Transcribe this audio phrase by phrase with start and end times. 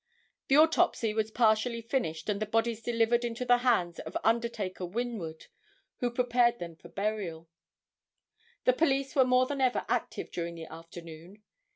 [0.47, 5.43] The autopsy was partially finished and the bodies delivered into the hands of undertaker Winward,
[5.97, 7.47] who prepared them for burial.
[8.65, 8.65] [Illustration: CHARLES S.
[8.65, 11.43] SAWYER.] The police were more than ever active during the afternoon.